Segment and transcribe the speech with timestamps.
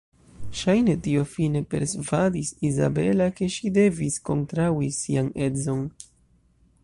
[0.59, 5.85] Ŝajne tio fine persvadis Izabela ke ŝi devis kontraŭi sian edzon.